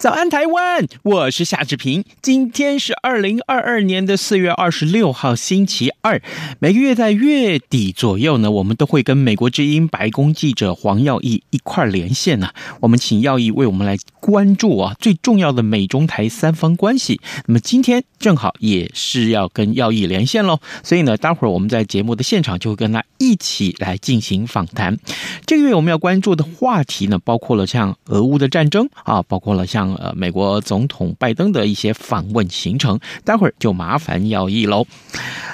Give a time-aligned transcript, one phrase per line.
[0.00, 0.88] 早安，台湾！
[1.02, 2.02] 我是夏志平。
[2.22, 6.22] 今天是二零二二年的四月二十六号，星期二。
[6.58, 12.48] 每个月在月底左右呢，我们都会跟美国之音白宫记者黄耀毅一块连线呢、
[12.80, 13.98] 我们请耀毅为我们来
[14.30, 17.20] 关注啊最重要的美中台三方关系。
[17.46, 24.96] 那么今天正好也是要跟耀毅连线喽，所以呢，待会儿我们在节目的现场就会跟他一起来进行访谈。
[25.44, 29.90] 这个月我们要关注的话题呢，包括了像俄乌的战争啊，包括了像。
[30.00, 34.86] 呃，美国总统拜登的一些访问行程，待会儿就麻烦耀毅喽。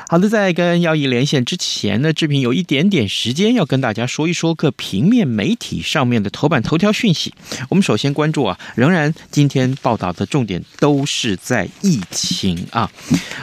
[0.09, 7.35] 好的，在跟耀毅连线之前呢，志平有一点点时间要跟大家说一说各平面媒体上面的头版头条讯息。
[7.71, 12.91] 我们首先关注啊，仍然今天报道的重点都是在疫情啊，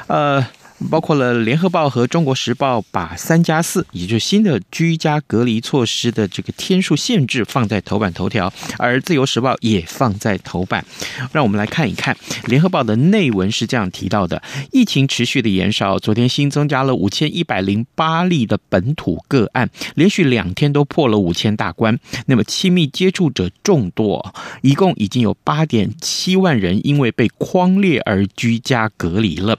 [0.08, 0.46] 呃。
[0.90, 10.86] 包括了《联合报》和《中国时报》把三加四，也就是新的居家隔离措施的这个天数限制放在头版头条，而《自由时报》也放在头版。
[11.32, 12.16] 让我们来看一看
[12.48, 21.98] 《联合报》的内文是这样提到的：疫情持续的延烧，昨天新增加了五千一百零八例的本土个案，连续两天都破了五千大关。
[22.28, 29.58] 那么亲密接触者众多，一共已经有八点七万人因为被框列而居家隔离了。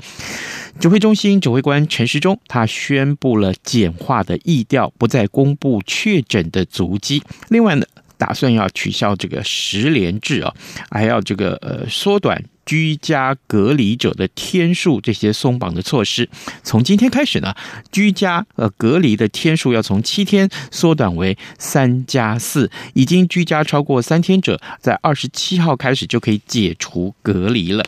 [0.80, 7.22] 指挥中心指挥官陈时中，他宣布了简化的疫调，不再公布确诊的足迹。
[7.48, 7.86] 另外呢，
[8.18, 10.52] 打算要取消这个十连制啊，
[10.90, 16.28] 还要这个呃缩短居家隔离者的天数，这些松绑的措施。
[16.62, 17.54] 从今天开始呢，
[17.90, 22.70] 居家呃隔离的天数要从七天缩短为三加四。
[22.92, 27.82] 已经居家超过三天者，在二十七号开始就可以解除隔离了。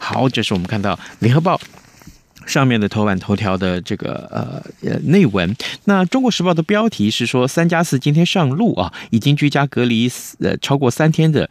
[0.00, 1.60] 好，这是我们看到联合报。
[2.46, 11.48] 上面的头版头条的这个呃呃内文，那中国时报的标题是说三加四今天上路啊，已经居家隔离呃超过三天的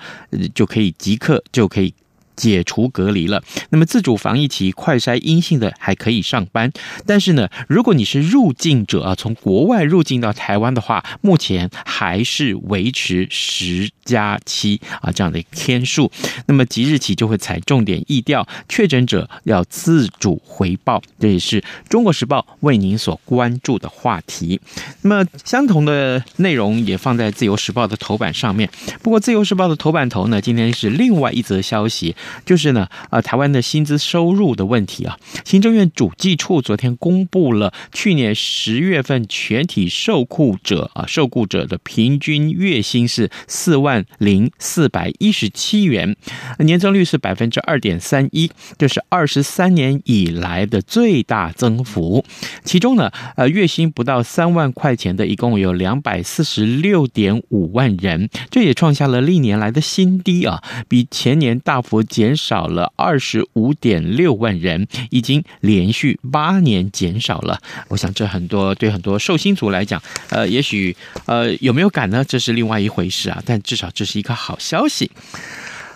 [0.53, 1.93] 就可以即刻就可以。
[2.39, 6.71] 解除隔离了，那么自主防疫期快筛阴性的还可以上班，
[7.05, 16.09] 但是呢，如果你是入境者啊，从国外入境到台湾的话，目前还是维持十加七啊这样的天数，
[16.45, 24.61] 那么即日起就会采重点疫调，确诊者要自主回报，这也是中国时报为您所关注的话题。
[25.01, 28.69] 那么相同的内容也放在自由时报的头版上面，
[29.03, 32.15] 不过自由时报的头版头呢，今天是另外一则消息。
[32.45, 35.17] 就是呢，呃，台湾的薪资收入的问题啊。
[35.45, 46.15] 行政院主计处昨天公布了去年十月份全体受雇者啊，受雇者的平均月薪是四万零四百一十七元，
[46.59, 52.25] 年增率是百分之二点三一，这是二十三年以来的最大增幅。
[52.63, 67.61] 其中呢，呃，月薪不到三万块钱的，一共有两百四十六点五万人，这也创下了历年来的新低啊，比前年大幅减减少了二十五点六万人，已经连续八年减少了。
[67.87, 70.93] 我想这很多对很多受薪族来讲，呃，也许
[71.27, 72.25] 呃有没有感呢？
[72.25, 73.41] 这是另外一回事啊。
[73.45, 75.09] 但至少这是一个好消息。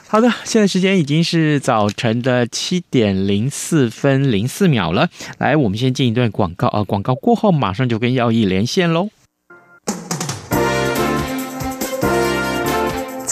[0.07, 5.09] 好的，现在时间已经是早晨的七点零四分零四秒了。
[5.39, 9.09] 来，我们先进一段广告啊，广告过后马上就跟耀毅连线喽。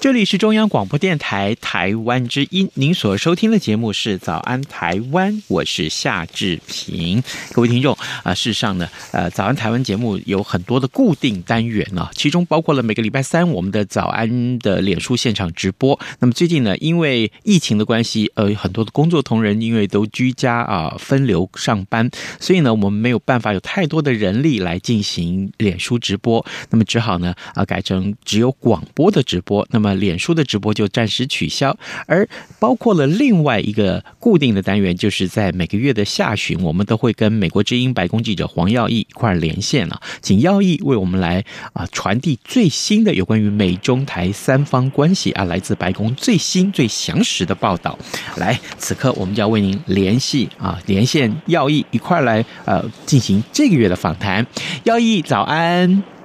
[0.00, 7.22] 这里是中央广播电台台湾之音，您所收听的节目是《早安台湾》，我是夏志平。
[7.52, 16.00] 各位听众啊，事实上呢，呃，《早安台湾》节目有很多的固定单元啊，其中包括了每个礼拜三我们的早安的脸书现场直播。
[16.20, 22.10] 那么最近呢，因为疫情的关系，呃，很多的工作同仁因为都居家啊分流上班，
[22.40, 29.68] 所以呢，我们没有办法有太多的人力来进行脸书直播，那么只好呢啊改成只有广播的直播。
[29.70, 31.76] 那么脸书的直播就暂时取消，
[32.06, 32.28] 而
[32.58, 47.98] 包括了另外一个固定的单元，就是在每个月的下旬，我们都会跟美国之音白宫记者黄耀毅一块连线了，请耀毅为我们来啊传递最新的有关于美中台三方关系啊，来自白宫最新最详实的报道。
[48.36, 54.46] 来，此刻我们就要为您联系啊，连线耀毅一块来呃进行这个月的访谈。
[54.84, 56.19] 耀毅，早安。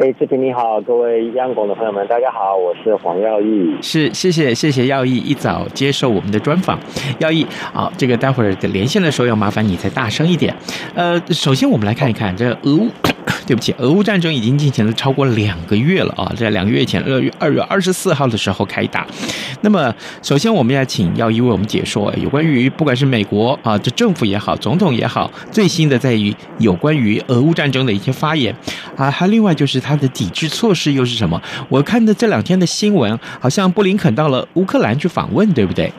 [0.00, 3.76] 哎，志平你好，各位央广的朋友们，大家好，我是黄耀毅。
[3.82, 6.78] 是，谢谢，谢谢耀毅一早接受我们的专访。
[7.18, 10.54] 耀毅，啊，这个待会儿连线的时候要麻烦你再大声一点。
[10.94, 12.86] 呃，首先我们来看一看这俄乌。
[13.48, 16.30] 对不起，俄乌战争已经进行了超过两个月了啊！
[16.36, 19.06] 在两个月前，二月二月二十四号的时候开打。
[19.62, 19.90] 那么，
[20.22, 28.54] 首先我们要请耀一为我们解说有关于不管是美国啊，这政府也好，总统也好，最新的在于有关于俄乌战争的一些发言
[28.94, 31.40] 啊，还另外就是他的抵制措施又是什么？
[31.70, 35.90] 我看的这两天的新闻，好像布林肯到了乌克兰去访问，对不对？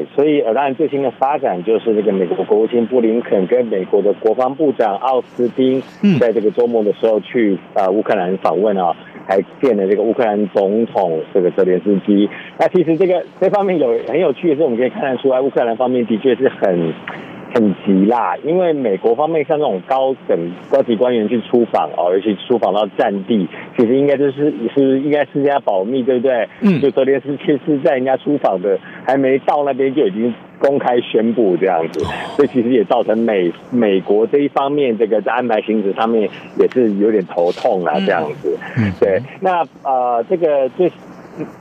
[0.00, 5.82] 对，所以呃，当然最新的发展就是这个美国国务卿布林肯跟美国的国防部长奥斯汀，
[6.18, 12.28] 在这个周末的时候去呃乌克兰访问啊，还见了这个乌克兰总统这个泽连斯基。
[12.58, 16.92] 那其实这个这方面有很有趣的是，我们可以看得出来，乌克兰方面的确是很。
[17.52, 20.38] 很急啦，因为美国方面像这种高等
[20.70, 26.48] 高级官员去出访哦，尤其出访到战地，其实应该就是是应该是人家保密，对不对？
[26.60, 32.00] 嗯，就昨天是其实在人家出访的，还没到那边就已经公开宣布这样子，
[32.36, 38.56] 所以其实也造成美美国这一方面这个在安排行程上面也是有点头痛啊，这样子。
[38.78, 40.90] 嗯，对，那呃这个最。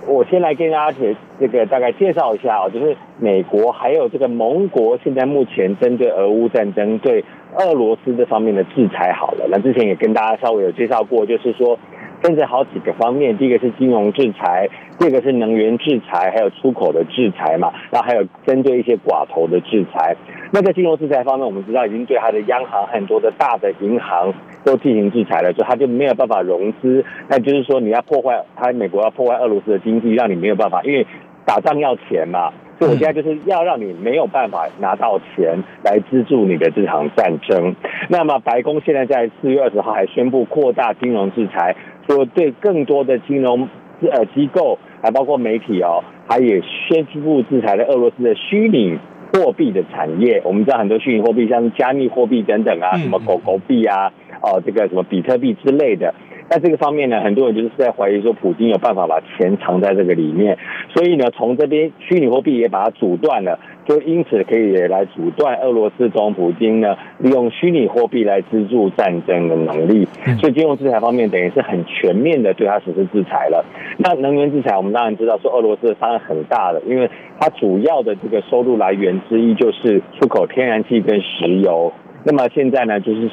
[0.07, 7.23] 我先来跟阿铁这个大概介绍一下啊，就是美国还有这个盟国现在目前针对俄乌战争对
[7.57, 9.47] 俄罗斯这方面的制裁好了。
[9.49, 11.77] 那之前也跟大家稍微有介绍过，就是说。
[12.21, 20.15] 分成好几个方面，第一个是金融制裁，第二个是能源制裁，还有出口的制裁嘛，然后还有针对一些寡头的制裁。
[20.51, 24.33] 那在金融制裁方面，我们知道已经对它的央行很多的大的银行
[24.65, 27.05] 都进行制裁了，所以它就没有办法融资。
[27.27, 31.05] 那就是说，你要破坏它，美国要破坏俄罗斯的经济，让你没有办法，因为
[31.45, 32.51] 打仗要钱嘛。
[32.79, 37.75] 所以我现在就是要让你没有办法拿到钱来资助你的这场战争。
[38.07, 41.75] 那么白宫现在在四月二十号还宣布扩大金融制裁。
[42.09, 43.69] 说对更多的金融
[44.01, 48.97] 呃机构，还包括媒体哦，还也宣布制裁了俄罗斯的虚拟
[49.31, 50.41] 货币的产业。
[50.43, 54.11] 我们知道很多虚拟货币，像是加密货币等等啊，什么狗狗币啊，
[54.41, 56.15] 哦这个什么比特币之类的。
[56.49, 60.57] 在这个方面呢，很多人就是在怀疑说，普京有办法把钱藏在这个里面，
[60.93, 70.07] 所以呢，从这边虚拟货币也把它阻断了，就因此可以来阻断俄罗斯总统普京呢利用虚拟货币来资助战争的能力。
[70.39, 73.63] 所以金融制裁方面等于是很全面的对他实施制裁了。
[73.97, 77.07] 那能源制裁，我们当然知道说俄罗斯的伤害很大的，因为
[77.39, 81.93] 它主要的这个收入来源之一就是出口天然气跟石油。
[82.23, 83.29] 那么现在呢，就是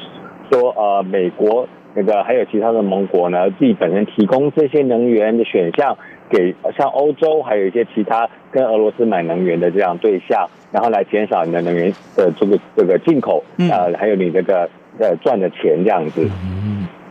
[0.51, 1.67] 说呃，美国。
[1.97, 5.97] 那个还有其他的盟国呢，自己本身提供这些能源的选项
[6.29, 16.29] 给像欧洲，还有一些其他跟俄罗斯买能源的这样对象，然后来减少你的能源的这个这个进口，呃，还有你这个呃赚的钱这样子。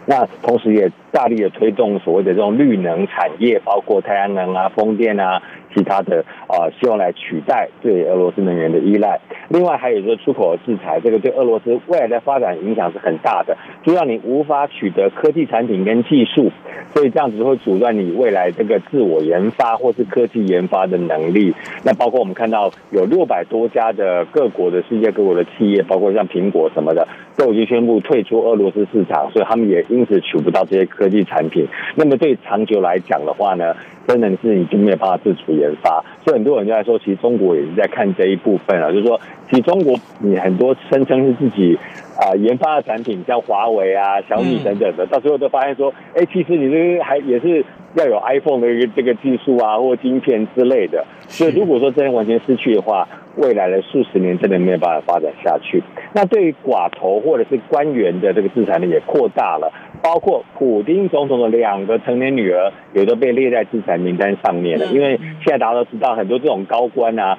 [0.09, 5.43] 那同时也大力的推动所谓的这种绿能产业，包括太阳能啊、风电啊。
[5.77, 9.21] 其他的啊，希望来取代对俄罗斯能源的依赖。
[9.49, 13.55] 另外，还有一个出口制裁，这个对俄罗斯未来的发展影响是很大的，
[13.85, 16.51] 就让你无法取得科技产品跟技术，
[16.95, 21.55] 所以这样子会阻断你未来这个自我研发或是科技研发的能力。
[21.85, 27.07] 那包括我们看到有六百多家的各国的世界各国的企业，包括像苹果什么的，
[27.37, 31.67] 都已经宣布退出俄罗斯市场，所以他们也因此取不到这些科技产品。
[31.95, 36.05] 那么对长久来讲的话呢，真的是已经没有办法自主研发。
[36.25, 39.21] 所以很多人就在说，其实中国也是在看这一部分啊，就是说，
[39.51, 41.79] 其实中国你很多声称是自己
[42.19, 51.05] 啊、呃、研发的产品，像华为啊、小米等等的，嗯、到最后都发现说，哎，其实你这个还也是要有 iPhone 的一个这个技术啊，或晶片之类的。
[51.29, 53.07] 所以如果说真的完全失去的话，
[53.37, 55.83] 未来的数十年真的没有办法发展下去。
[56.15, 59.71] 那对于寡头或者是官员的这个制裁呢，也扩大了，
[60.03, 64.87] 包括普丁总统的两个成年女儿也都被列在制裁名单上面了。
[64.87, 67.39] 因为现在大家都知道，很多这种高官啊，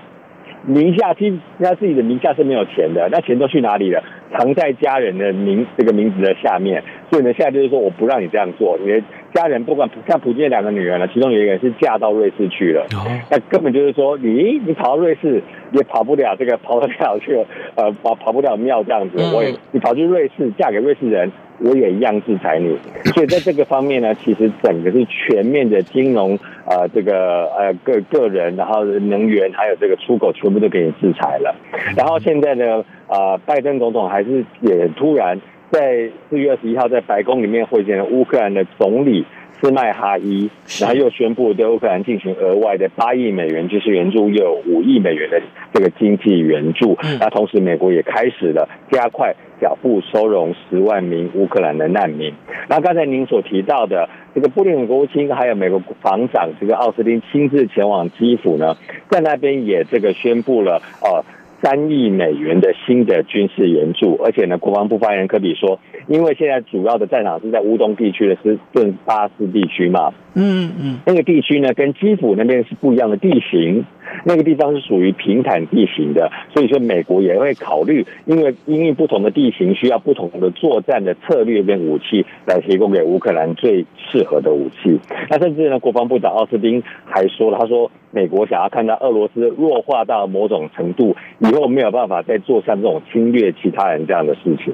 [0.68, 4.04] 名下其实他自己的名下是没有钱的，那钱都去哪里了？
[4.34, 6.84] 藏在家人的名这个名字的下面。
[7.10, 9.02] 所以呢，现在就是说，我不让你这样做，你的
[9.34, 12.86] 家人不管像普京两个女儿呢，其中有一个人是嫁到瑞士去了，
[13.32, 17.38] 那根本就是说，你你跑到瑞士也跑不了这个，跑不了去
[17.76, 22.78] 呃跑跑不了庙这样子，我也你跑去瑞士嫁给瑞士人，我也一样制裁你。
[23.16, 31.56] 所以在这个方面呢，其实整个是全面的金融呃这个呃个个人，然后能源还有这个出口全部都给你制裁了。
[31.96, 35.40] 然后现在呢，呃，拜登总统还是也突然。
[35.72, 39.26] 在四月二十一号，在白宫里面会见了乌克兰的总理
[39.60, 45.42] 斯麦哈伊，然后又宣布对乌克兰进行额外的八亿美元军事援助，又有五亿美元的
[45.74, 46.98] 这个经济援助。
[47.20, 52.34] 那同时，美国也开始了加快脚步收容十万名乌克兰的难民。
[52.70, 58.78] 那刚才您所提到的这个布林肯国务卿，还有美国防长这个奥斯汀亲自前往基辅呢，
[59.10, 61.26] 在那边也这个宣布了哦。
[61.62, 73.86] 三亿美元的新的军事援助，而且呢，国防部发言人科比说，因为现在主要的战场是在乌东地区的斯顿巴斯地区嘛，嗯嗯，那个地区呢跟基辅那边是不一样的地形，
[74.26, 85.00] 那个地方是属于平坦地形的，所以说美国也会考虑，因为因为不同的地形需要不同的作战的策略跟武器来提供给乌克兰最适合的武器。
[85.30, 87.92] 那甚至呢，国防部长奥斯汀还说了，他说。
[88.10, 94.74] 美国想要看到俄罗斯弱化到某种程度，以后没有办法再做像这种侵略其他人这样的事情。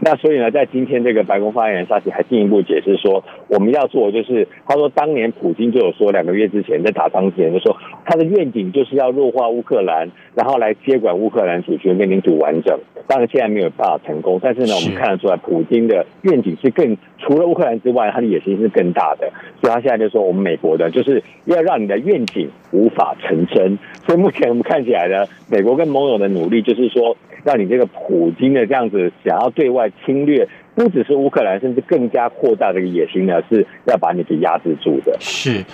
[0.00, 12.78] 那所以呢，在今天这个白宫发言人沙奇还进一步解释说，我们要做的就是，他说当年普京就有说，两个月之前在打仗之前就说，他的愿景就是要弱化乌克兰，然后来接管乌克兰主权跟领土完整。
[13.06, 19.30] 当然现在没有办法成功，但是呢，我们看得出来，普京的愿景是更除了乌克兰之外，他的野心是更大的。
[19.60, 22.48] 所以他现在就说，我们美国的就是要让你的愿景。
[22.72, 30.46] 无法成真，所以目前我们看起来呢，美国跟盟友的努力就是说，让你这个普京的这样子想要对外侵略。
[30.74, 35.16] 不只是乌克兰，甚至更加扩大这个野心呢，是要把你给压制住的。
[35.20, 35.64] 是，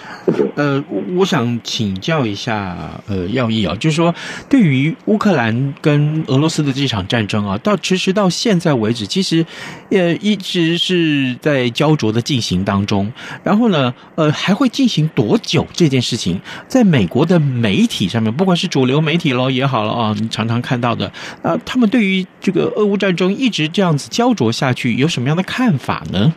[0.56, 0.82] 呃，
[1.16, 2.76] 我想请教一下，
[3.06, 4.14] 呃，耀义啊，就是说，
[4.48, 9.44] 对于乌克兰跟俄罗斯的这场战争啊，到其实到现在为止，其实
[9.90, 13.12] 也一直是在焦灼的进行当中。
[13.44, 21.12] 然后呢，呃，还会进行多久这件事情，在美国的媒体上面，不管是主流媒体喽也好了啊，你常常看到的
[21.42, 24.85] 啊，他们对于这个俄乌战争一直这样子焦灼下去。
[24.94, 26.32] 有什么样的看法呢？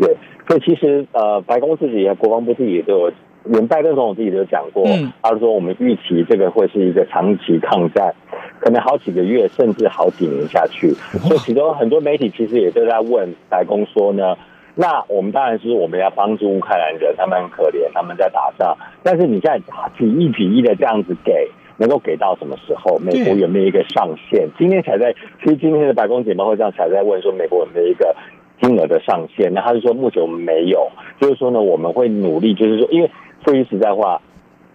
[0.00, 0.16] 对，
[0.48, 3.12] 所以其实呃，白宫自己、国防部自己也都有，
[3.44, 8.14] 连拜登总统自己都讲过，嗯、他说我们预期这个会是一个长期抗战，
[8.60, 10.90] 可能好几个月，甚至好几年下去。
[11.20, 14.36] 所以其中很多媒体其实也都在问白宫说呢，
[14.74, 19.58] 那我们当然是我们要帮助乌克兰人，他们很可怜，他们在打仗，但是你现在
[19.98, 21.50] 几亿几亿的这样子给。
[21.76, 22.98] 能够给到什么时候？
[22.98, 24.48] 美国有没有一个上限？
[24.58, 28.14] 今天才在，其实今天的白宫简报会上才在问说，美国有没有一个
[28.60, 29.52] 金额的上限？
[29.52, 33.10] 那他是说目前我们没有，就是说呢，我们会努力，就是说，因为
[33.44, 34.20] 说句实在话，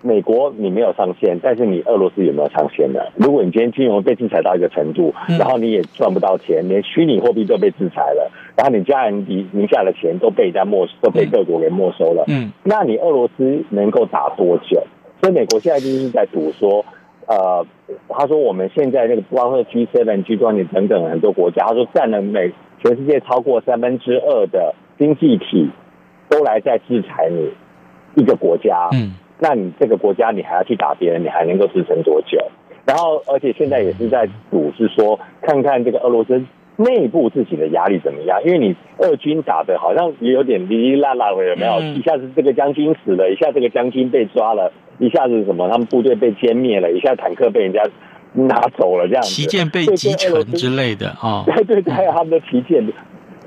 [0.01, 3.00] 美国你没有上限，但是你俄罗斯有没有上限呢？
[3.16, 14.84] 如果你今天金融被制裁到一个程度，然后你也赚不到钱，连虚拟货币都被制裁了，然后你家人名名下的钱都被人家没，都被各国给没收了，嗯，那你俄罗斯能够打多久？
[15.22, 16.86] 所以美国现在就是在赌说，
[17.28, 17.66] 呃，
[18.10, 22.52] 他说我们现在那个包括 G7、G20 等等很多国家，他说占了美
[22.84, 25.70] 全世界超过三分之二的经济体，
[26.30, 27.52] 都来在制裁你
[28.22, 32.38] 一个国家，嗯，那你这个国家你还要去打别人，你还能够支撑多久？
[32.86, 36.42] 然后而且现在也是在赌，是说看看这个俄罗斯。
[36.77, 38.39] 内部自己的压力怎么样？
[38.46, 41.74] 因为你二军打的好像也有点哩哩啦啦的，有没有？
[41.74, 47.81] 嗯、一下子这个将军死了，一下这个将军被抓了，一下子什么他们部队被歼灭了，一下坦克被人家
[48.34, 49.29] 拿走了，这样子。
[49.29, 51.43] 旗舰被击沉之类的 啊。
[51.48, 52.86] 对对对，还有他们的旗舰，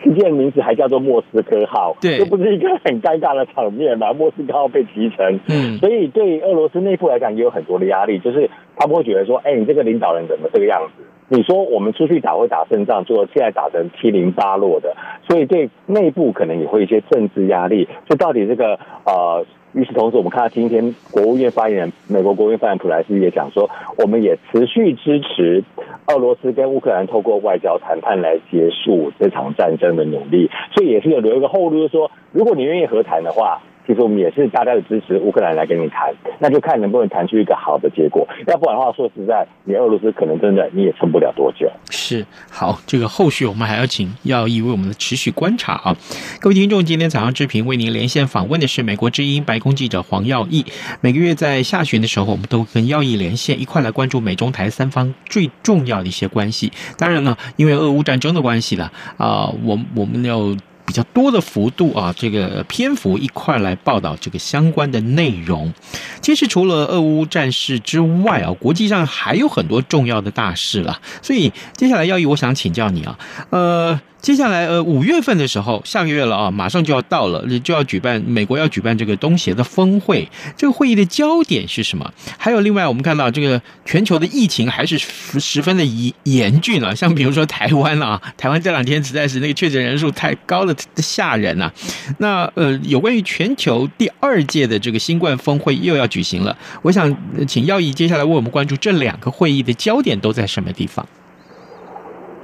[0.02, 4.12] 旗舰名字还叫做莫斯科号，对，这不是一个很尴尬的场面嘛？
[4.12, 11.04] 莫斯科号被击沉，嗯，所以对俄罗斯内部来讲也有很多的压力，就是他们会觉得说，哎，你这个领导人怎么这个样子？
[11.32, 14.96] 你说我们出去打会打胜仗，就现在打成七零八落的，
[15.28, 17.86] 所以对内部可能也会一些政治压力。
[18.08, 25.62] 就到底这个呃，与此同时，我们看到今天国务院发言人，美国国务院发言人普莱斯也讲说，我们也持续支持
[26.08, 33.60] 俄罗斯跟乌克兰透过外交谈判来结束这场战争的努力，所以也是有留一个后路，就是说，如果你愿意和谈的话。
[33.90, 38.24] 其实我们也是大家的支持，乌克兰来跟你谈，那就看能不能谈出一个好的结果。
[38.46, 41.68] 要不然的话，说实在，你俄罗斯可能真的你也撑不了多久。
[41.90, 45.96] 是，好，这个后续我们还要请耀义为我们的持续观察啊。
[46.40, 50.64] 各位听众，今天早上之平为您连线访问的是美国之音白宫记者黄耀毅。
[51.00, 56.70] 每个月在下旬的时候，我们都跟耀义连线，一块来关注美中台三方最重要的一些关系。
[56.96, 60.54] 当然呢，因为俄乌战争的关系了啊、我我们要。
[60.90, 65.72] 比较多的幅度啊，这个篇幅一块来报道这个相关的内容。
[66.20, 71.00] 其实除了俄乌战事之外啊，国际上还有很多重要的大事了。
[71.22, 73.16] 所以接下来耀义，我想请教你啊，
[73.50, 74.00] 呃。
[74.20, 80.28] 接下来，呃，五月份的时候，下个月了啊，马上就要到了，就要举办美国要举办这个东协的峰会。
[80.58, 82.12] 这个会议的焦点是什么？
[82.36, 91.72] 还有另外，我们看到这个全球的疫情还是十十分的严严峻啊，像比如说台湾啊，台湾这两天实在是那个确诊人数太高了，吓人呐。
[92.18, 97.16] 那呃，有关于全球第二届的这个新冠峰会又要举行了，我想
[97.48, 101.06] 请耀毅接下来为我们关注这两个会议的焦点都在什么地方？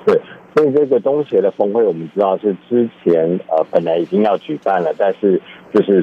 [0.06, 0.18] 对。
[0.56, 5.38] 所以这个东协的峰会，我们知道是之前呃本来已经要举办了，但是
[5.70, 6.02] 就是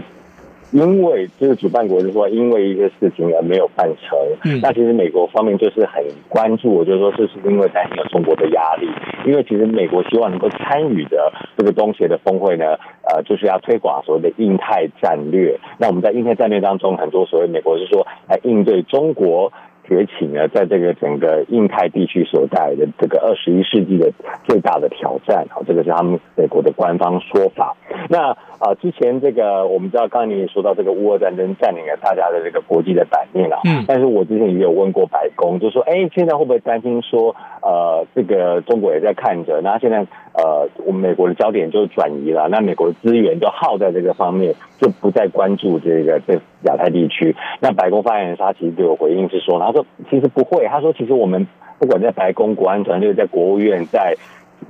[0.71, 4.15] 因为这个主办国就说因为一些事情而没有办成。
[4.45, 8.87] 嗯，那其实美国方面就是很关注，我就是说这是因为担心有中国的压力，
[9.25, 12.77] 因为其实美国希望能够参与的这个东协的峰会呢，
[13.09, 15.59] 呃，就是要推广所谓的印太战略。
[15.79, 19.51] 那我们在印太战略当中，很多所谓美国是说来应对中国。
[19.83, 24.11] 崛起呢，在这个整个印太地区所带来的这个二十一世纪的
[24.45, 27.75] 最大的挑战，好，这个是他们美国的官方说法。
[28.09, 39.99] 那啊，之前这个我们知道，刚才你也说到这个乌俄战争占领了大家的这个国际的版面了，嗯，但是我之前也有问过白宫，就说，哎，现在会不会担心说，呃，这个中国也在看着，那现在
[40.33, 47.35] 呃，我们美国的焦点就转移了，那美国的资源就耗在这个方面，就不再关注这个这亚太地区。
[47.59, 51.47] 那白宫发言人他其实对我回应是说，他说其实不会，他说其实我们
[51.79, 54.15] 不管在白宫、国安团队、在国务院、在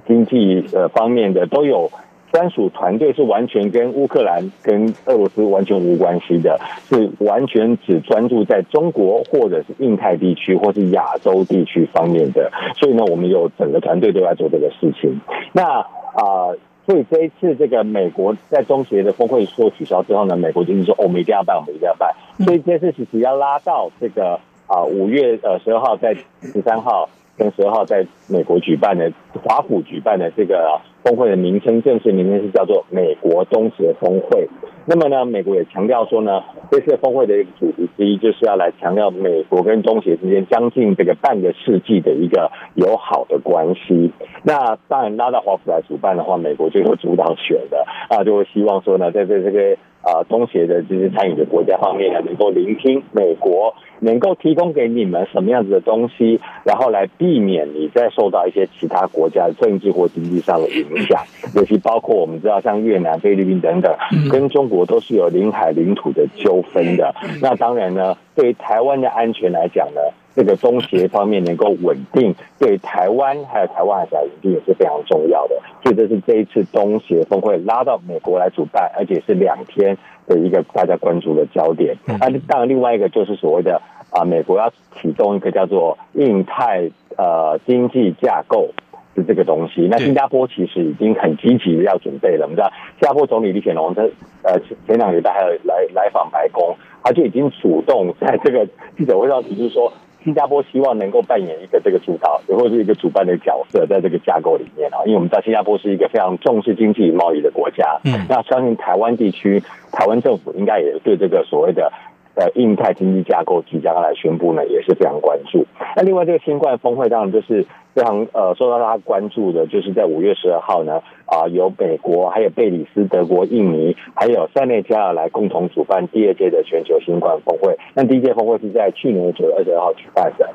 [0.07, 1.91] 经济呃方面的都有。
[2.33, 12.51] 专属团队是完全跟乌克兰、跟俄罗斯完全无关系的，是完全只专注在中国或者是印太地区或是亚洲地区方面的。
[12.75, 15.21] 所以呢，我们有整个团队都在做这个事情。
[15.51, 22.15] 那啊、呃，所以这一次这个美国在中协的峰会说取消之后呢，美国就是说，哦，我们一定要办，我们一定要办。
[22.39, 29.11] 所以这次其实要拉到这个啊五月呃十二号在十三号跟十二号在美国举办的
[29.43, 30.81] 华府举办的这个。
[31.03, 34.47] 峰会的名称正式名称是叫做美国中协峰会。
[34.85, 44.11] 那么呢，美国也强调说呢，这次峰会的一个主题之一就是要来强调美国跟中协之间将近这个半个世纪的一个友好的关系。
[44.43, 53.73] 那当然拉到华府来主办的话，美国就有主导权的啊，就会希望说呢，在这这个啊东协的这些参与的国家方面呢，能够聆听美国。
[53.99, 61.23] 能够提供给你们什么样子的东西，然后来避免你再受到一些其他国家的政治或经济上的影响，
[61.55, 63.95] 尤其包括我们知道像越南、菲律宾等等，
[64.29, 67.15] 跟中国都是有领海领土的纠纷的。
[67.41, 70.01] 那当然呢，对于台湾的安全来讲呢，
[70.35, 75.59] 这个中协方面能够稳定，对台湾还有台湾海峡稳定也是非常重要的。
[75.83, 81.95] 所以这是这一次中协峰会拉到美国来主办，而且是两天的一个大家关注的焦点。
[82.05, 83.81] 那当然另外一个就是所谓的。
[84.13, 88.69] 啊，美国要启动一个叫做印太呃经济架构
[89.15, 89.87] 的这个东西。
[89.89, 92.43] 那新加坡其实已经很积极的要准备了。
[92.43, 94.03] 我们知道，新加坡总理李显龙他
[94.43, 99.91] 呃前两个礼拜还有来来访白宫，他就已经主动在这个记者会上提出说，
[100.23, 105.03] 新加坡希望能够扮演一个这个主导，或者是一个主办的角色，在这个架构里面啊。
[105.05, 107.99] 因为我们知道，新加坡是一个非常重视经济与贸易的国家。
[108.05, 111.91] 嗯，那相信台湾地区，台湾政府应该也对这个所谓的。
[112.35, 115.65] 呃，印太经济架构即将来宣布呢，也是非常关注。
[115.95, 127.77] 那另外这个新冠峰会当然就是非常呃受到大家关注的，就是在五月十二号呢，啊、呃，由美国、还有贝里斯、德国、印尼，还有塞内加尔来共同主办第二届的全球新冠峰会。
[127.93, 130.49] 那第一届峰会是在去年的九月二十二号举办的。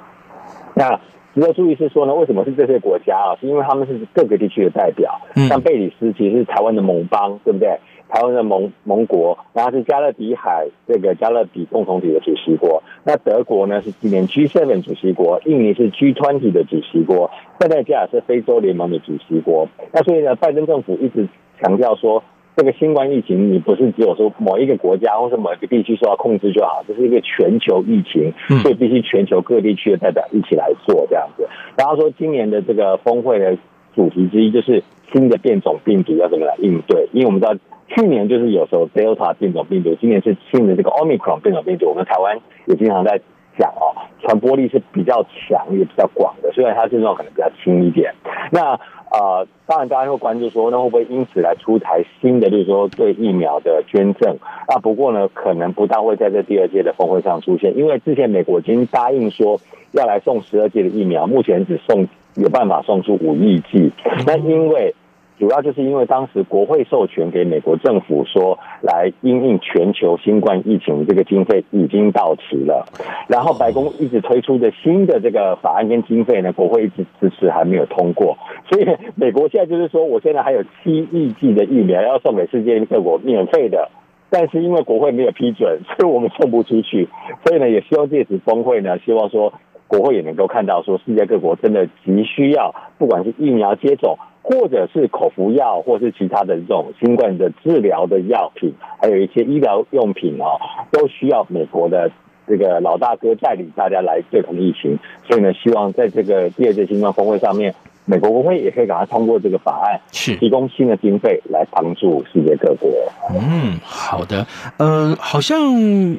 [0.74, 0.98] 那
[1.34, 3.36] 值得注意是说呢，为什么是这些国家啊？
[3.40, 7.78] 是因为他们是各个地区的代表，像贝里斯其实是台湾的盟邦，对不对？
[8.08, 12.82] 台湾的盟盟国，然后是加勒比海这个加勒比共同体的主席国。
[13.04, 19.68] 那德国呢是今年 G7 主席国，印尼是 G20 的主席国，塞内加尔是非洲联盟的主席国。
[19.92, 21.28] 那所以呢，拜登政府一直
[21.60, 22.22] 强调说，
[22.56, 31.48] 这个新冠疫情你不是只有说某一个国家或是某一个地区说要控制就好，这是一个全球疫情，所以必须全球各地区的代表一起来做这样子。
[31.76, 33.56] 然后说今年的这个峰会的
[33.98, 37.56] 主题之一就是新的变种病毒要怎么来应对，因为我们知道。
[37.90, 41.88] 去年就是有时候 Delta 变种病毒，今年是新的这个 Omicron 变种病毒。
[41.88, 43.18] 我们台湾也经常在
[43.58, 48.12] 讲哦，传播力是比较强也比较广的，虽然它症状可能比较轻一点。
[48.52, 48.78] 那
[49.10, 54.36] 呃，当然大家会关注说，那会不会因此来出台新的，就是说对疫苗的捐赠？
[54.66, 59.58] 啊，不过呢，可能不大会在这第二届的峰会上出现，因为之前美国已经答应说
[59.92, 62.06] 要来送十二剂的疫苗，目前只送
[62.38, 63.92] 有办法送出五亿剂。
[64.26, 64.94] 那因为
[65.38, 72.84] 主要就是因为当时国会授权给美国政府说，来因应全球新冠疫情这个经费已经到期了，
[73.28, 78.36] 然后白宫一直推出的新的这个法案跟经费呢，国会一直支持还没有通过，
[78.68, 83.88] 所以美国现在就是说，我现在还有七亿剂的疫苗要送给世界各国免费的，
[84.30, 87.08] 但是因为国会没有批准，所以我们送不出去，
[87.46, 89.52] 所以呢，也希望借此峰会呢，希望说
[89.88, 94.16] 国会也能够看到说，世界各国真的急需要，不管是疫苗接种。
[94.40, 100.56] 或者是口服药，或是其他的这种新冠的治疗的药品，还有一些医疗用品哦，
[100.90, 102.10] 都需要美国的
[102.46, 104.98] 这个老大哥带领大家来对抗疫情。
[105.26, 107.74] 所以呢，希望在这个第二届新冠峰会上面，
[108.06, 112.88] 美国国会也可以赶快通过这个法案，是提供新的经费来帮助世界各国。
[113.30, 113.76] 嗯，
[114.24, 114.46] 的。
[114.78, 115.60] 呃，好像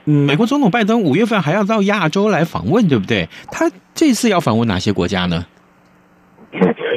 [0.06, 3.28] 美国总统拜登五月份还要到亚洲来访问，对不对？
[3.52, 5.46] 他这次要访问哪些国家呢？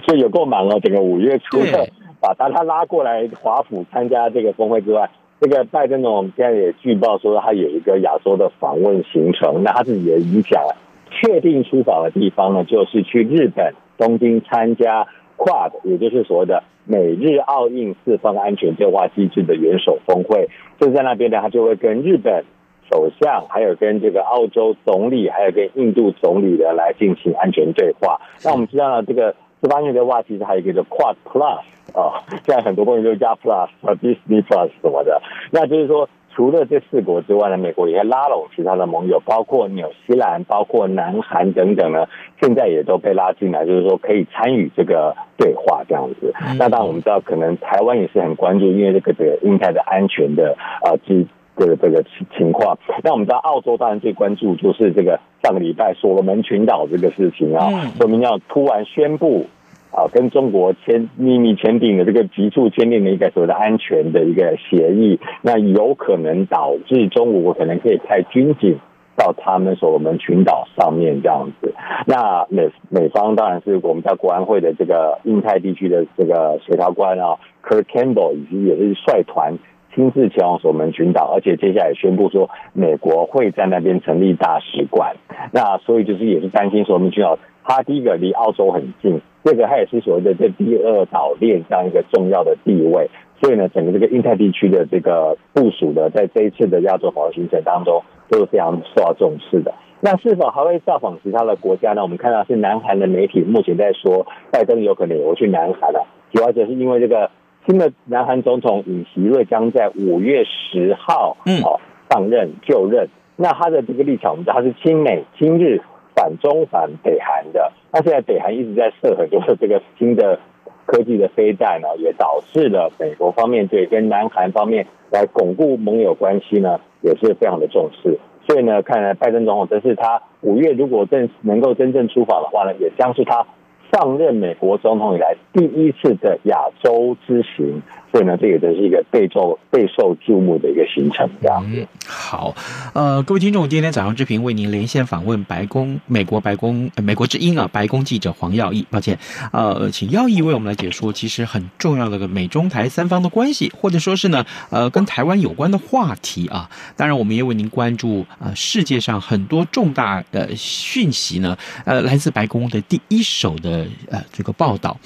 [0.07, 0.81] 所以有够忙了！
[0.81, 1.89] 整个五月初的
[2.21, 9.63] 把他他拉过来华府参加这个峰会之外，这个拜登总统现在也据报说他有一个亚洲的访问行程。
[9.63, 10.77] 那他自己也已经讲了，
[11.11, 20.49] 确定出访的地方呢，就是去日本东京参加 QUAD，也就是所谓的美日澳印四方安全对话机制的元首峰会。
[20.79, 22.45] 就是在那边呢，他就会跟日本
[22.91, 28.21] 首相，还有跟这个澳洲总理，还有跟印度总理的来进行安全对话。
[28.45, 29.35] 那我们知道呢，这个。
[29.65, 31.61] 四方安全对话，其实还有一个叫 Quad Plus
[31.97, 35.23] 啊，现在很多东西都加 Plus 啊，Disney Plus 什么的。
[35.53, 42.07] 那就是说，除了这四国之外呢，美国也拉拢其他的盟友，包括纽西兰、包括南韩等等呢，
[42.41, 46.35] 现在也都被拉进来，就是说可以参与这个对话这样子。
[46.59, 51.25] 那当然我们知道，可能台湾也是很关注，因为这个这个印太的安全的啊，这
[51.57, 52.05] 这个这个
[52.37, 52.79] 情况。
[53.05, 55.21] 那我们知道，澳洲当然最关注就是这个。
[55.43, 57.69] 上个礼拜所罗门群岛这个事情啊，
[57.99, 59.47] 所罗门要突然宣布
[59.93, 68.79] 啊，跟中国签秘密签订的这个急促签订的一个所谓的安全的一个协议，那有可能导致中国可能可以派军警
[69.17, 71.75] 到他们所罗门群岛上面这样子。
[72.07, 79.59] 那美美方当然是我们在国安会的这个印太地区的这个协调官啊，Kirk Campbell，以及也是率团。
[79.95, 85.17] 亲自前往所门群岛，而且接下来宣布说，美国会在那边成立大使馆。
[85.53, 93.09] 那所以就是也是担心所门群岛，它第一个离澳洲很近，第二个它也是所谓的这第二岛链这样一个重要的地位。
[93.41, 99.75] 所以呢，整个这个印太地区的这个部署呢，在这一次的亚洲访问行程当中都是非常受到重视的。
[100.01, 102.03] 那是否还会造访其他的国家呢？
[102.03, 107.31] 我们看到是南韩的媒体目前在说，拜登有可能也会去南韩了，主要就是因为这个。
[107.65, 111.79] 新的南韩总统尹锡悦将在五月十号，嗯，哦，
[112.11, 113.09] 上任就任。
[113.37, 115.81] 那他的这个立场，我们知道他是亲美、亲日、
[116.17, 117.71] 反中、反北韩的。
[117.93, 120.41] 那现在北韩一直在射很多的这个新的
[120.87, 128.19] 科技的飞弹呢，也导致了美国方面对跟南韩方面来巩固盟友关系呢，也是非常的重视。
[128.47, 133.47] 所以呢，看来拜登总统这是他五月如果正能够真正出访的话呢，也将是他。
[133.95, 137.83] 上任美国总统以来第一次的亚洲之行。
[138.13, 142.55] 所以呢，这个都是一个备受备受注目的一个行程，嗯，好，
[142.93, 149.19] 呃，各位听众，今天早上之平为您连线访问白宫美国白宫美国之音啊，白宫记者黄耀毅，抱歉，
[149.53, 156.69] 呃，请耀毅为我们来解说，其实很重要的个美中台三方的关系，或者说是呢，呃，跟台湾有关的话题啊。
[156.97, 164.99] 当然，我们也为您关注啊，世界上很多重大的讯息呢，呃，来自白宫的第一手的呃这个报道。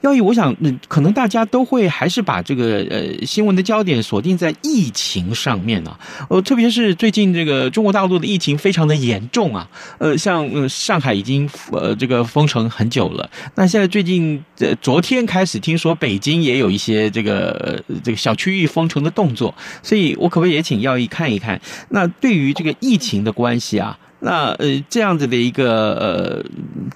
[0.00, 1.08] 耀毅，我想，嗯，可能。
[1.18, 6.00] 大家都会还是把这个呃新闻的焦点锁定在疫情上面呢、啊。
[6.30, 9.68] 呃，特别是最近这个中国大陆的疫情非常的严重啊。
[9.98, 13.28] 呃，像呃上海已经呃这个封城很久了。
[13.56, 21.60] 那现在最近呃昨天开始听说北京也有一些这个、这个小区域封城的动作，所以我可不可以也请耀义看一看？
[21.90, 23.98] 那对于这个疫情的关系啊？
[24.20, 26.44] 那呃，这样子的一个呃，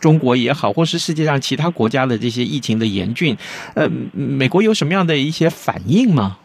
[0.00, 3.36] 中国也好，或是世界上其他国家的这些疫情的严峻，
[3.74, 6.38] 呃，美国有什么样的一些反应吗？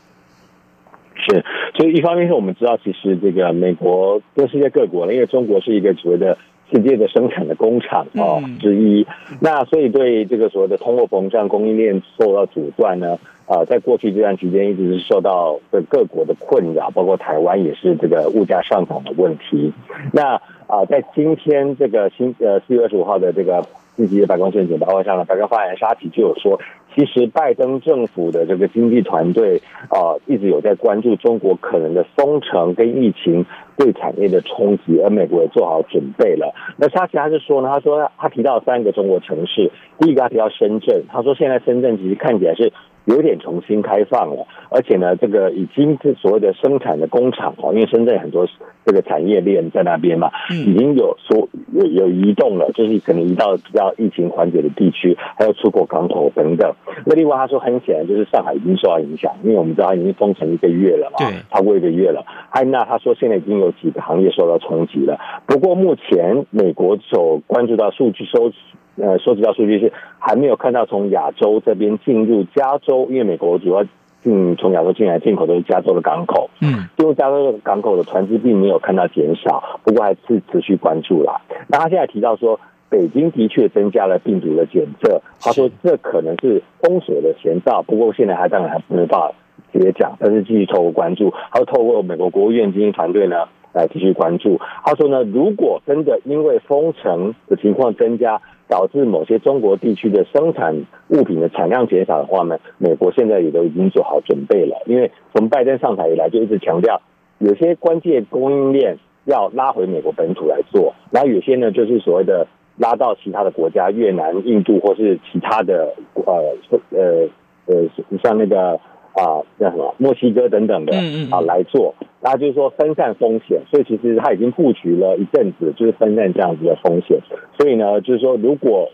[1.27, 1.43] 是，
[1.75, 6.37] 所以一方面是我们知道，其实这个美国跟世界各国呢，因为中国是一个所谓的
[6.71, 19.71] 世界的生产的工厂哦之一，嗯、那所以对这个所谓的通货膨胀、供应链受到阻断呢，啊、呃，在过去这段时间一直是受到的各国的困扰，包括台湾也是这个物价上涨的问题，
[20.12, 20.41] 那。
[20.67, 23.65] 啊，在今天这个新呃四月二十五号的这个
[23.97, 26.60] 自己的白宫记者简报会上呢，白宫发言人沙奇就有说，
[26.95, 33.43] 其实拜登政府的这个经济团队啊，一直有在关注中国可能的封城跟疫情
[33.75, 36.53] 对产业的冲击，而美国也做好准备了。
[36.77, 42.71] 那沙奇他就说呢，他说他提到三个中国城市，第一个他提到深圳，他说现在深圳其实看起来是。
[43.08, 48.46] 有点重新开放了，而且呢，这个已经是所谓的生产的工厂哦，因为深圳很多
[48.86, 56.70] 这个产业链在那边嘛，已经有所有有移动了，就是可能移到比较疫情缓解的地区，还有出口港口等等。
[57.06, 62.26] 那另外他说，很显然就是上海已经受到影响，因为我们知道已经封城一个月了嘛，对，超过一个月了。
[62.50, 68.52] 还有那他说现在已经有几个行业受到冲击了，不过目前美国所关注到数据收。
[68.97, 73.83] 呃，收集到数据是还没有看到从亚洲这边进入加州，因为美国主要
[74.23, 81.39] 进从亚洲进来进口都是加州的港口，嗯，进入加州的港口的船只并没有看到减少，不过还是持续关注啦。
[81.67, 89.31] 那他现在提到说，北京的确增加了病毒的检测，他说这可能是封锁的前兆，不过现在还当然还没办法
[89.71, 94.60] 直接讲，但是继续透过关注，还有透过美国国务院经济团队呢来继续关注。
[94.83, 104.82] 他说呢，如果真的因为封城的情况增加，导致某些中国地区的生产物品的产量减少的话呢，美国现在也都已经做好准备了。
[104.86, 107.01] 因为从拜登上台以来就一直强调，
[107.39, 116.56] 有些关键供应链要拉回美国本土来做，然后有些呢就是所谓的拉到其他的国家，越南、印度或是其他的呃
[116.91, 117.27] 呃
[117.65, 117.88] 呃，
[118.23, 118.80] 像那个。
[119.17, 120.95] 啊，叫什么墨西哥等等的
[121.32, 127.19] 啊来做，那就是说分散风险，所以其实他已经布局了一阵子，就是分散这样子的风险。
[127.58, 128.91] 所以呢，就是说如果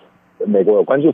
[0.47, 1.13] 美国有关注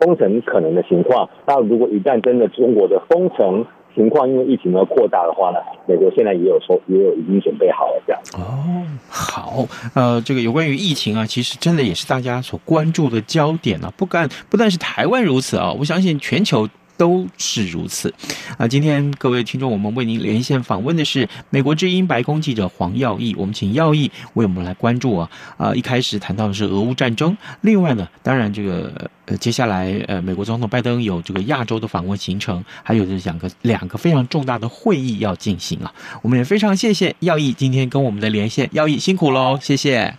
[0.00, 8.20] 封城可能的情况，那如果一旦真的中国的封城情况因为疫情而扩大的话呢，美国现在也有说也有已经准备好了这样。
[8.34, 16.68] 哦，好，呃，这个有关于疫情啊，其实真的也是大家所关注的焦点啊，不干不但是台湾如此啊，我相信全球。
[17.00, 18.12] 都是如此，
[18.58, 28.92] 啊，今天各位听众，我们为您连线访问的是美国之音白宫记者黄耀义，我们请耀义为我们来关注啊，啊，一开始谈到的是俄乌战争，另外呢，当然这个
[29.24, 40.14] 呃，接下来呃，美国总统拜登有这个亚洲的访问行程，还有这两个两个非常重大的会议要进行啊，我们也非常谢谢耀义今天跟我们的连线，耀义辛苦喽，谢谢。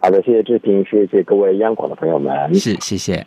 [0.00, 3.26] 好的，谢谢志平，谢谢各位央广的朋友们，是，谢谢。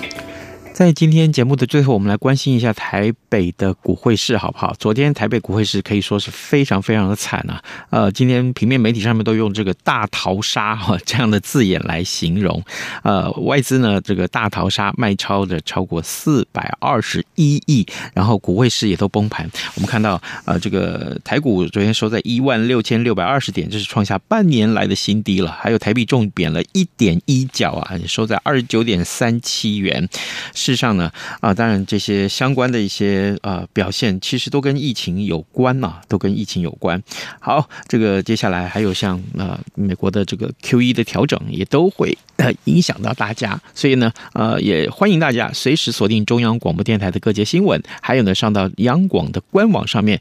[0.81, 4.73] 在今天节目的最后，我们来关心一下台北的股汇市，好不好？
[4.79, 7.63] 昨天台北股汇市可以说是非常非常的惨啊！
[7.91, 12.59] 呃，今天平面媒体上面都用这个“大逃杀”哈这样的字眼来形容。
[13.03, 19.47] 呃，外资呢这个大逃杀卖超的超过四百二十一亿，然后股汇市也都崩盘。
[19.75, 25.51] 我们看到呃这个台股昨天收在一万六千六百二十点，这是创下半年来的新低了。
[25.51, 30.09] 还有台币重贬了一点一角啊，收在二十九点三七元。
[30.55, 30.70] 是。
[30.71, 37.01] 实上呢，啊，当然这些相关的一些呃表现，其实都跟疫情有关呐、啊，都跟疫情有关。
[37.39, 50.19] 好，这个接下来还有像呃美国的这个 QE 的调整，也都会呃影响到大家，所以呢，呃，也欢迎大家随时锁定中央广播电台的各节新闻，还有呢，上到央广的官网上面。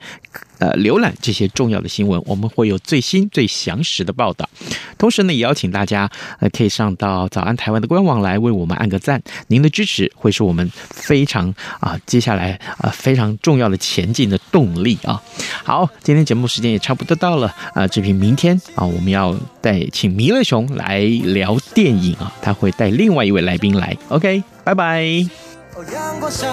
[0.60, 4.48] 呃，浏览这些重要的新闻，我们会有最新最详实的报道。
[4.96, 9.20] 同时呢，也邀请大家呃，可以上到早安台湾的官网来为我们按个赞。
[9.48, 15.20] 您的支持会是我们非常啊、接下来啊、非常重要的前进的动力啊。
[15.64, 23.96] 好，今天节目时间也差不多到了啊，这、呃、平明天啊，我们要带请弥勒熊来聊电影啊，他会带另外一位来宾来。
[24.08, 25.49] OK，拜拜。
[25.92, 26.46] 阳光下，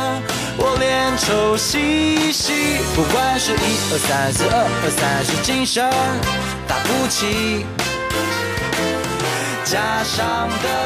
[0.58, 3.56] 我脸抽稀稀，不管是一
[3.92, 5.84] 二三四二二三，是精神
[6.68, 7.66] 打不起，
[9.66, 10.78] 加上的。